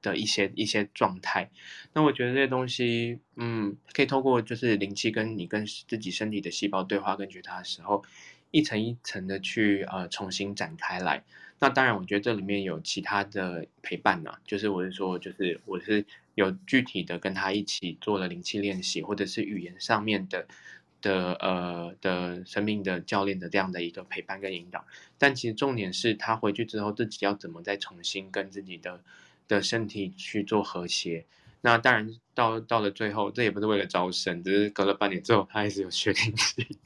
[0.00, 1.50] 的一些一些状态？
[1.92, 8.02] 那我觉得这些东西，嗯，可以透过就是灵气跟你跟自己身体的细胞对话跟觉察的时候，
[8.50, 11.22] 一层一层的去呃重新展开来。
[11.60, 20.48] 那当然，我觉得这里面有其他的陪伴呢，就是我是说，就是我是有具体的跟他一起做了灵气练习，或者是语言上面的。
[21.02, 24.86] 的呃的生命的教练的这样的一个陪伴跟引导，
[25.18, 29.02] 但其实重点是他回去之后自己要怎么再重新跟自己的
[29.48, 31.26] 的身体去做和谐。
[31.60, 36.78] 那当然到到了最后，这也不是为了招生，只是隔了半年之后，他还是有学灵气，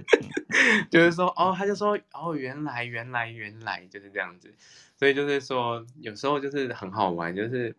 [0.90, 4.54] 就是说哦，他就说哦，原来原来原来就是这样子，
[4.96, 7.74] 所以就是说有时候就是很好玩，就是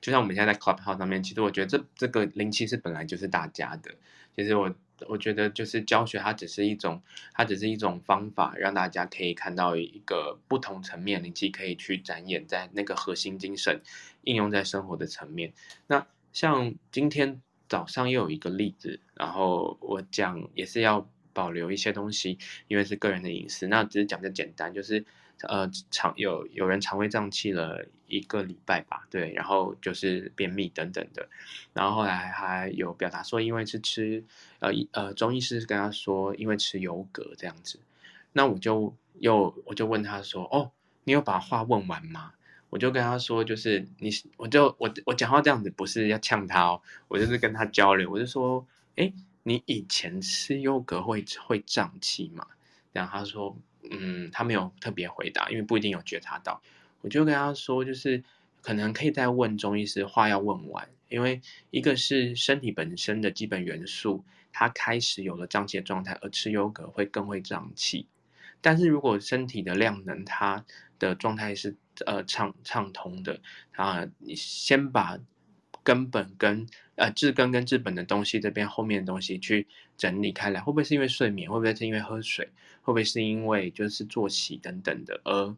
[0.00, 3.90] 就像我们现在在 Clubhouse 上面，其实我觉得这这个灵气是本来就是大家的，
[4.36, 4.74] 其实我。
[5.06, 13.80] 我觉得就是教学，它只是一种，它只是一种方法，让大家可以看到一个不同层面，你既可以去展演在那个核心精神，
[14.22, 15.52] 应用在生活的层面。
[15.86, 23.68] 那像今天早上又有一个例子，然后我讲也是要保留一些东西，因为是个人的隐私。
[23.68, 25.04] 那只是讲的简单，就是。
[25.42, 31.28] 呃，肠有有人肠胃胀气了一个礼拜吧，对，然后就是便秘等等的，
[31.72, 34.24] 然后后来还有表达说，因为是吃，
[34.60, 37.78] 呃呃，中医师跟他说，因为吃油蛤这样子，
[38.32, 40.70] 那我就又我就问他说，哦，
[41.04, 42.32] 你有把话问完吗？
[42.70, 48.66] 我就跟他说，就是你，我就我我讲话这样子不是要呛他哦，我就是跟他交流，我就说，
[48.96, 52.46] 哎，你以前吃油蛤会会胀气吗？
[52.92, 53.56] 然后他说。
[53.90, 56.60] 嗯，他没有特别回答，因为不一定有觉察到。
[57.00, 58.22] 我就跟他说，就是
[58.60, 61.40] 可能可以再问中医师，话要问完，因为
[61.70, 68.06] 一个是身体本身的基本元素，它开始有了胀气的状态，而吃优格会更会胀气。
[68.60, 70.64] 但是如果身体的量能，它
[70.98, 71.76] 的状态是
[72.06, 73.40] 呃畅畅通的
[73.76, 75.18] 啊，你先把
[75.84, 81.50] 根本跟呃治根跟治本的东西这边后面的东西去整理开来，会不会是因为睡眠？
[81.50, 82.46] 会不会是因为喝水？
[82.82, 85.20] 会不会是因为就是作息等等的？
[85.24, 85.56] 而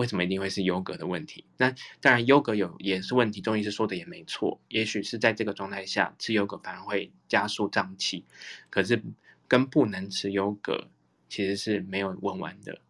[0.00, 1.44] 为什么一定会是优格的问题？
[1.58, 3.42] 那当然，优格有也是问题。
[3.42, 8.24] 中医师说的也没错，也许是在这个状态下吃优格反而会加速胀气，
[8.70, 9.02] 可是
[9.46, 10.88] 跟不能吃优格
[11.28, 12.80] 其实是没有问完的。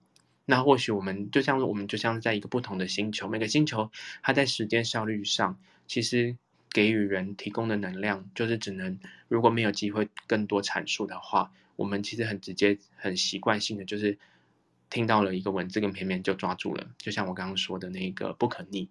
[0.45, 3.91] 那或许我们就像我们就像是在一个不同的星球，每个星球
[4.23, 5.59] 它在时间效率上，
[5.89, 6.37] 其实
[6.71, 14.17] 给予人提供的能量就是只能，如果没有机会更多阐述的话，我们其实很直接、很习惯性的就是
[14.91, 18.91] 听到了一个文字跟片面就抓住了，就像我刚刚说的那个不可逆，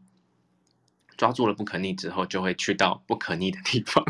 [1.18, 4.04] 抓住了不可逆之后，就会去到不可逆的地方，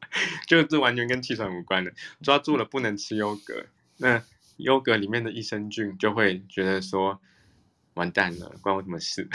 [0.46, 3.66] 就这完全跟气喘无关的，抓住了不能吃优格，
[3.96, 4.22] 那。
[4.58, 7.20] 优格里面的益生菌就会觉得说，
[7.92, 9.28] 完蛋了，关我什么事？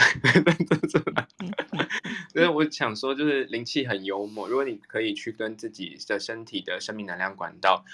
[2.32, 4.48] 所 以我想说，就是灵气很幽默。
[4.48, 7.84] 如果你可以去跟自己的身体的生命能量管道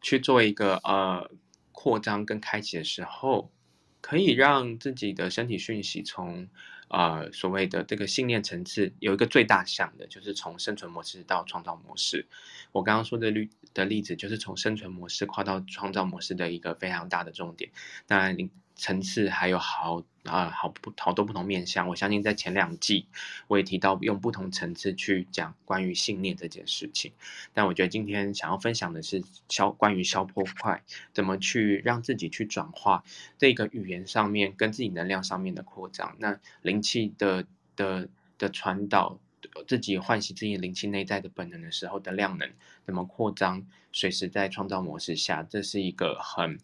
[0.00, 1.30] 去做一个呃
[1.72, 3.52] 扩张跟开启的时候，
[4.00, 6.48] 可以让自己的身体讯息从。
[6.92, 12.26] 呃，所谓的这个信念层次有一个最大项的，就是从生存模式到创造模式。
[12.72, 17.70] 我刚刚说的例的例子，就是从生存模式跨到创造模式的一个非常大的重点。
[18.08, 18.36] 当然，
[18.74, 20.02] 层次还有好。
[20.30, 23.06] 啊，好不好多不同面向，我相信在前两季
[23.48, 27.12] 我也提到用不同层次去讲关于信念这件事情。
[27.52, 33.02] 但我觉得今天想要分享的是消关于消破块怎么去让自己去转化
[33.36, 38.08] 这个语言上面跟自己能量上面的扩张，那灵气的的
[38.38, 39.18] 的传导，
[39.66, 42.50] 自己唤醒自己灵气内在的本能的时候的量能
[42.86, 46.58] 怎么扩张，随时在创造模式下，这是一个很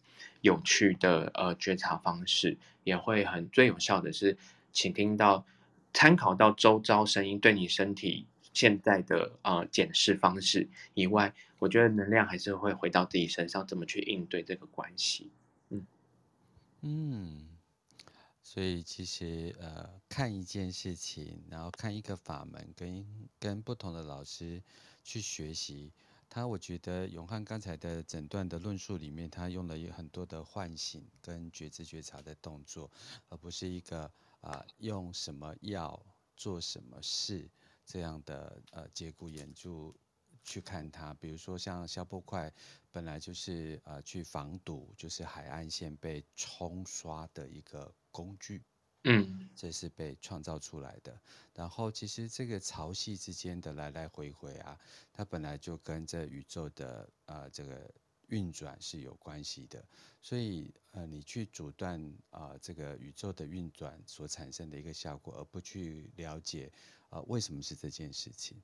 [0.47, 2.57] 有趣的呃觉察方式。
[2.87, 4.39] 也会很最有效的是，
[4.71, 5.45] 请听到
[5.93, 15.33] 参考到周遭声音对你身体现在的呃检视方式以外，我觉得能量还是会回到自己身上，怎么去应对这个关系？
[15.71, 15.85] 嗯
[16.83, 17.49] 嗯，
[18.41, 23.05] 所以其实呃看一件事情，然后看一个法门，跟
[23.41, 24.63] 跟不同的老师
[25.03, 25.91] 去学习。
[26.37, 32.91] 他我觉得永汉刚才的诊断的论述里面，他用了有很多的唤醒跟觉知觉察的动作，
[33.31, 34.13] 而不是一个
[34.43, 35.99] 啊、用什么药
[36.37, 37.49] 做什么事
[37.87, 39.97] 这样的呃节骨眼就
[40.45, 41.15] 去看它。
[41.15, 42.53] 比如说像消波块
[42.93, 48.63] 本来就是呃去防堵，就是海岸线被冲刷的一个工具。
[49.09, 51.17] 嗯，这是被创造出来的。
[51.55, 54.77] 然后，其实这个潮汐之间的来来回回啊，
[55.13, 57.89] 它本来就跟这宇宙的呃这个
[58.27, 59.83] 运转是有关系的。
[60.21, 62.01] 所以，呃，你去阻断
[62.31, 66.71] 啊、呃、这个宇宙的运转所产生的一个效果，而不去了解
[67.09, 68.61] 啊、呃、为什么是这件事情，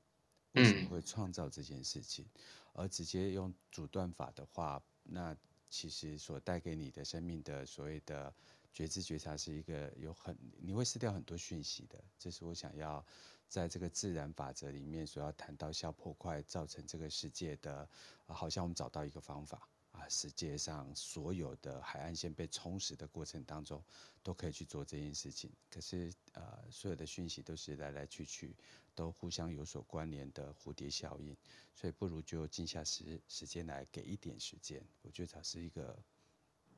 [0.54, 2.40] 为什么会创造这件事情，嗯、
[2.74, 5.36] 而直接用阻断法的话，那
[5.70, 8.34] 其实所带给你的生命的所谓的。
[8.72, 13.04] 觉知觉察是一个有很你会失掉很多讯息的，这是我想要
[13.48, 17.88] 在这个自然法则里面所要谈到消破快造成这个世界的，
[18.26, 23.84] 啊，好像我们找到一个方法啊，世界上所有的海岸线被冲蚀的过程当中
[24.22, 28.56] 都可以去做这件事情，可是呃所有的讯息都是来来去去，
[28.94, 31.36] 都互相有所关联的蝴蝶效应，
[31.74, 36.02] 所以不如就静下时时间来给一点时间，我觉得它是一个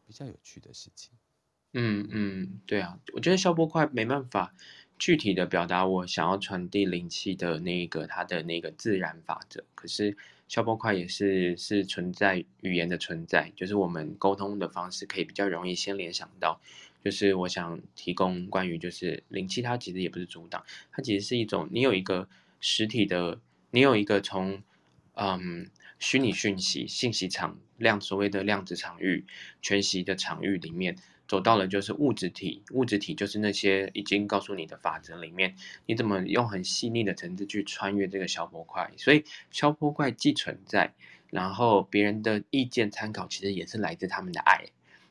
[0.05, 1.17] 比较有趣的事情。
[1.77, 4.55] 嗯嗯，对啊，我觉得消波块没办法
[4.97, 9.65] 具体的表达我想要传递灵气的那个它的那个自然法则。
[9.75, 10.17] 可是
[10.47, 16.61] 消波块也是是存在语言的存在，就是我们沟通的方式可以比较容易先联想到，
[17.05, 22.29] 就是我想提供关于就是灵气，它其实也不是阻挡，它其实是一种你有一个
[22.61, 23.41] 实体的，
[23.73, 24.63] 你有一个从
[25.15, 25.69] 嗯
[25.99, 29.25] 虚拟讯息信息场量所谓的量子场域
[29.61, 30.97] 全息的场域里面。
[31.35, 38.89] 走到了就是物质体，物质体就是那些已经告诉你的法则里面，你怎么用很细腻的层次去穿越这个消波块？
[38.97, 40.93] 所以消波块既存在，
[41.31, 44.65] 然后别人的意见参考其实也是来自他们的爱，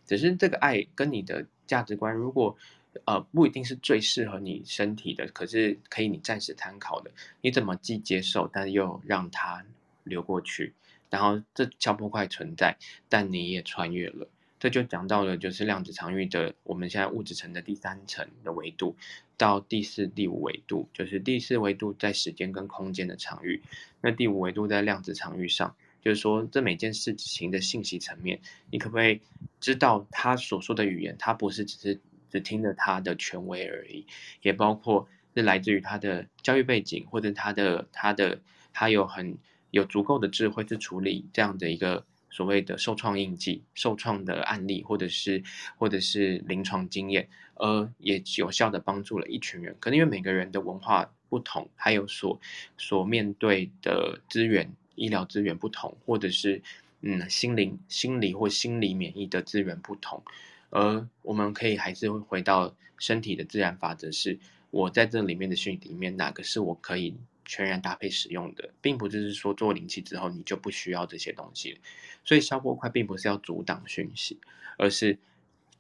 [0.06, 2.56] 只是这个爱跟你的价值观如果
[3.04, 7.12] 呃不一定是最适合你身体的，可是可以你暂时参考的，
[7.42, 9.66] 你怎么既接受，但又让它
[10.06, 10.72] 流过去？
[11.10, 12.78] 然后这消波块存在，
[13.10, 14.30] 但你也穿越了。
[14.64, 18.96] 这就讲到了，就是量子场域的，我们现在物质层的第三层的维度，
[19.36, 23.62] 到第四、第五维度，就是第四维度在时间跟空间的场域，
[24.00, 28.40] 那第五维度在量子场域上，就是说这每件事情的信息层面，
[28.72, 29.20] 你可不可以
[29.60, 32.00] 知道他所说的语言，他不是只是
[32.32, 34.06] 只听着他的权威而已，
[34.44, 38.40] 也包括是来自于他的教育背景，或者他的他的
[38.72, 39.38] 他有很
[39.72, 45.44] 有足够的智慧去处理这样的一个所谓的受创印记、受创的案例，或者是
[45.78, 49.78] 或者是临床经验，而也有效的帮助了一群人。
[49.80, 52.42] 可能因为每个人的文化不同，还有所
[52.76, 56.60] 所面对的资源、医疗资源不同，或者是
[57.02, 60.24] 嗯心灵、心理或心理免疫的资源不同，
[60.72, 64.40] 而我们可以还是会回到身体的自然法则是。
[64.74, 67.16] 我在这里面的训里面，哪个是我可以
[67.46, 71.80] 全然搭配使用的，并不就是说做灵气之后你就不需要这些东西。
[72.24, 74.40] 所以消波块并不是要阻挡讯息，
[74.78, 75.18] 而是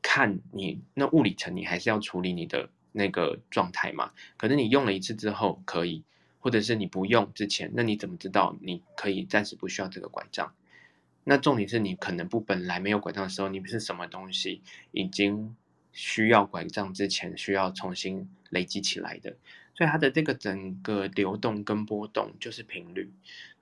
[0.02, 4.12] 看你那物理层，你还是要处理你的那个状态嘛。
[4.38, 6.04] 可能你用了一次之后可以，
[6.40, 10.54] 或者是你不用之前，那你怎么知道你可以暂时不需要这个拐杖？
[11.24, 14.62] 那重点是你可能不本来没有拐杖的时候，你是什么东西
[14.92, 15.56] 已经
[15.92, 18.30] 需要拐杖之前需要重新。
[18.54, 19.36] 累积起来的，
[19.76, 23.12] 所以它的这个整个流动跟波动就是频率。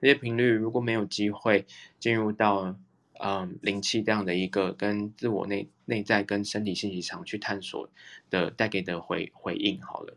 [0.00, 1.66] 这些频率如果没有机会
[1.98, 2.76] 进入到
[3.18, 7.88] 嗯灵气这样的一个跟自我内内在跟身体信息场去探索
[8.30, 10.16] 的带给的回回应，好了，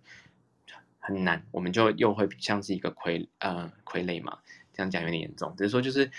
[1.00, 4.40] 很难，我们就又会像是一个傀呃傀儡嘛，
[4.74, 6.12] 这样讲有点严重，只是说就是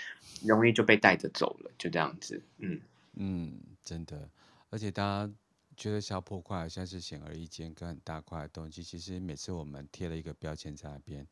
[0.43, 2.81] 容易就被带着走了，就这样子，嗯
[3.15, 4.29] 嗯，真的，
[4.69, 5.31] 而且大家。
[5.77, 11.25] 觉得小破块好像是显而易见、跟很大块的东西，其实每次我们贴了一个标签在那边，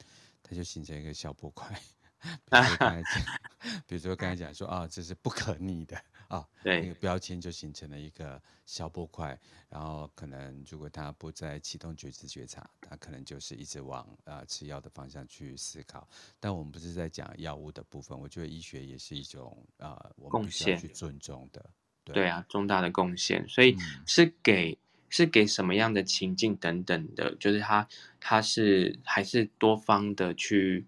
[0.44, 1.78] 它就形成一个小破块。
[2.26, 3.24] 比如说刚才讲，
[3.86, 5.96] 比如说刚才讲说啊，这是不可逆的
[6.28, 9.38] 啊，对， 那个标签就形成了一个消破块。
[9.70, 16.08] 然后可能如果他不再启动觉知觉察，他可能就是一直往啊吃药的方向去思考。
[16.40, 21.70] 但我们不是在讲药物的部分，我觉得医学也是一种啊，我们必须要去尊重的。
[22.14, 23.76] 对，啊，重大的贡献，所以
[24.06, 24.78] 是给、嗯、
[25.10, 27.88] 是给什么样的情境等等的，就是他
[28.20, 30.86] 他是还是多方的去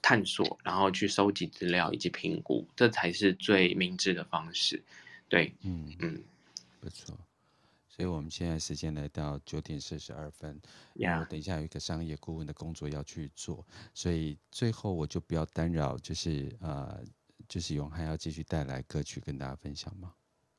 [0.00, 4.82] 探索，然后去收集资料以及评估，这才是最明智的方式。
[5.28, 6.22] 对，嗯嗯，
[6.80, 7.16] 不错。
[7.88, 10.58] 所以我们现在时间来到九点四十二分，
[10.94, 17.00] 然后等一下有一个商业顾问的工作要去做，所以最后我就不要干扰，就是呃，
[17.46, 20.10] 就是永汉要继续带来歌曲跟大家分享吗？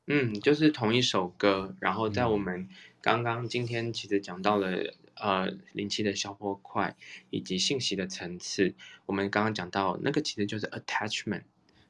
[0.06, 2.68] 嗯，就是同一首歌，然后在我们
[3.00, 6.94] 刚刚今天其实讲到了、嗯、呃灵气的消波块
[7.30, 8.74] 以及信息的层次，
[9.06, 11.44] 我们刚刚讲到那个其实就是 attachment，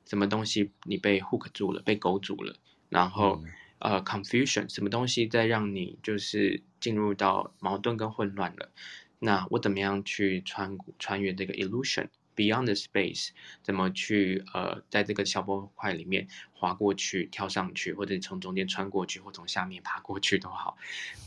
[0.06, 2.56] 什么东西你被 hook 住了，被勾住了，
[2.88, 3.42] 然后、
[3.80, 8.70] 嗯、呃 confusion，什么东西在让你就是进入到矛盾跟混乱了，
[9.18, 11.54] 那我怎么样去穿穿越这个
[12.36, 13.30] Beyond the space，
[13.62, 20.76] 怎么去呃，在这个小波块里面滑过去、跳上去，或者从中间穿过去，或从下面爬过去都好。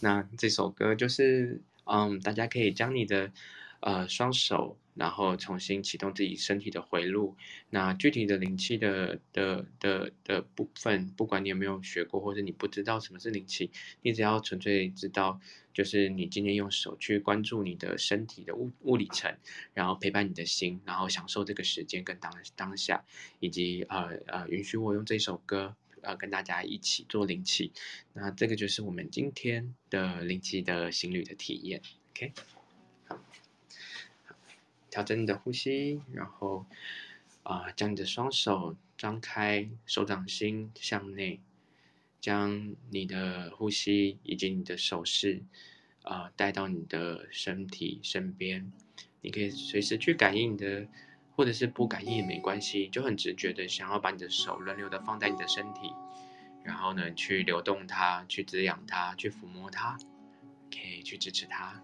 [0.01, 3.31] 那这首歌就是，嗯，大家可以将你的
[3.79, 4.77] 呃双手。
[4.97, 7.35] 然后重新启动自己身体的回路。
[7.69, 13.71] 那具体的灵气的的的的部分，不管你有没有学过，或者你不知道什么是灵气，
[14.01, 15.39] 你只要纯粹知道，
[15.73, 19.37] 就是你今天用手去关注你的身体的物物理层，
[19.73, 23.03] 然后陪伴你的心，然后享受这个时间跟当当下，
[23.39, 27.71] 以及呃呃允许我用这首歌呃跟大家一起做灵气。
[28.13, 31.81] 那这个就是我们今天的灵气的行旅的体验。
[32.11, 32.56] OK。
[34.97, 36.65] 调整你的呼吸，然后
[37.43, 41.39] 啊、将你的双手张开，手掌心向内，
[42.19, 45.43] 将你的呼吸以及你的手势
[46.01, 48.71] 啊、带到你的身体身边。
[49.21, 50.87] 你可以随时去感应你的，
[51.35, 55.93] 或者是不感应也没关系，就很直觉的想要把你的手轮流的放在你的身体，
[56.63, 59.95] 然后呢，去流动它，去滋养它，去抚摸它，
[60.71, 61.83] 可以去支持它。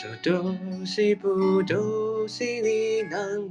[0.04, 3.48] Do si do si ni nan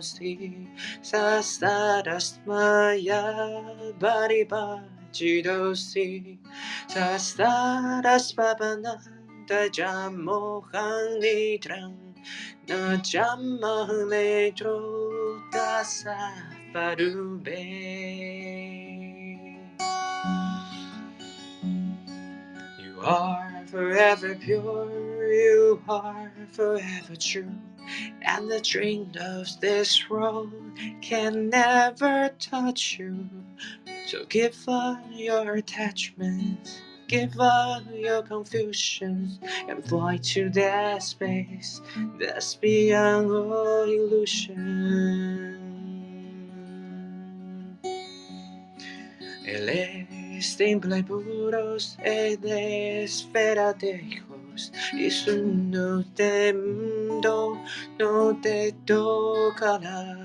[0.00, 0.66] si
[1.02, 3.20] sa sta das ma ya
[4.00, 4.48] bari
[5.12, 6.38] si
[6.88, 11.20] sa sta das pa pa jam mo han
[11.60, 11.92] tran
[12.68, 14.80] na jam ma me tro
[15.52, 16.32] ta sa
[16.72, 17.60] pa ru be
[22.80, 27.52] You are forever pure, you are forever true,
[28.22, 30.52] and the dream of this world
[31.02, 33.28] can never touch you.
[34.06, 39.38] So give up your attachments, give up your confusions,
[39.68, 41.82] and fly to that space
[42.18, 45.58] that's beyond all illusion.
[49.44, 50.17] Él
[50.56, 54.72] Templa y puros, esfera de hijos.
[54.92, 57.62] Y su no te no,
[57.98, 60.16] no te tocará.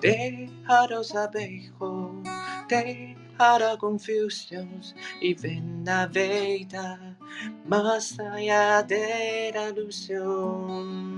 [0.00, 2.22] Dejaros abejo,
[2.68, 4.80] te hará confusión
[5.20, 7.16] y ven la veida
[7.66, 11.17] más allá de la ilusión.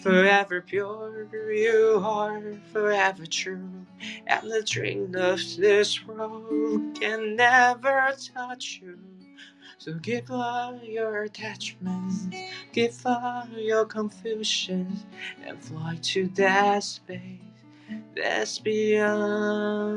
[0.00, 2.42] forever pure, you are
[2.72, 3.86] forever true,
[4.26, 8.98] and the dream of this world can never touch you.
[9.78, 12.26] So give up your attachments,
[12.72, 15.04] give up your confusions,
[15.44, 17.40] and fly to that space
[18.16, 19.96] that's beyond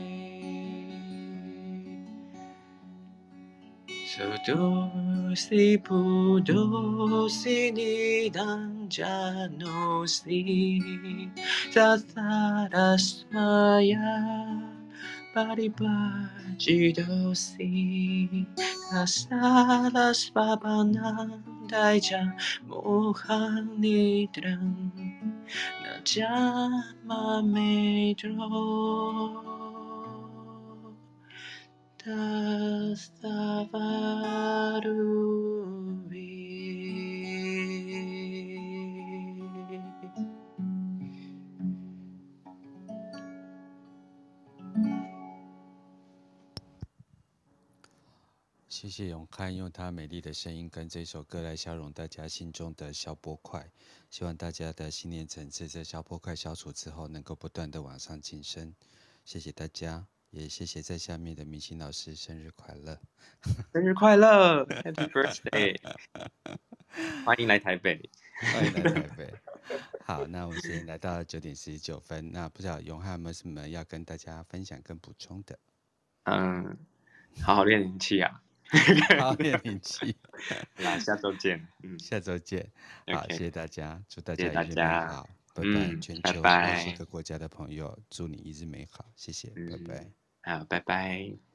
[4.11, 10.83] So do si pu do si ni dan ja no si
[11.71, 14.11] Sa sa ra sa ya
[15.33, 15.95] pa ri pa
[16.59, 17.71] ji do si
[18.91, 19.39] Sa sa
[19.95, 21.15] ra sa pa na
[21.71, 22.23] dai ja
[22.67, 24.91] mo ha ni dran
[25.83, 26.35] Na ja
[27.07, 29.60] ma me dron
[32.03, 32.09] 谢
[48.89, 53.69] 谢永汉用他美丽的声音跟这首歌来消融大家心中的小波块，
[54.09, 58.73] 希望大家的信念层次在小波块消除之后，能够不断的往上晋升。
[59.23, 60.07] 谢谢大家。
[60.31, 62.97] 也谢谢在下面的明星老师，生日快乐！
[63.73, 65.77] 生日快乐， Happy Birthday！
[67.25, 68.09] 欢迎来台北，
[68.53, 69.33] 欢迎来台北。
[70.05, 75.59] 好，那我们现在来到九点四十九分，那不知道永汉有没有什么要跟大家分享跟补充的？
[76.23, 76.77] 嗯，
[77.41, 78.41] 好好练灵气啊，
[79.19, 80.15] 好好练灵气。
[80.77, 82.71] 那下周见，嗯，下周见。
[83.07, 83.31] 好，okay.
[83.33, 90.20] 谢谢大家，祝大家一日美好，拜拜，嗯、全球二十个国家的朋友，祝你一日美好，谢谢，嗯、拜拜。
[90.43, 91.50] 好，拜拜。